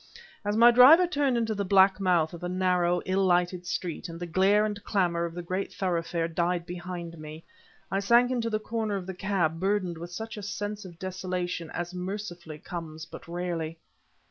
[0.43, 4.19] As my driver turned into the black mouth of a narrow, ill lighted street, and
[4.19, 7.43] the glare and clamor of the greater thoroughfare died behind me,
[7.91, 11.69] I sank into the corner of the cab burdened with such a sense of desolation
[11.69, 13.77] as mercifully comes but rarely.